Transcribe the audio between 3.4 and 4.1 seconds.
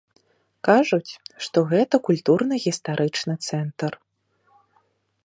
цэнтр.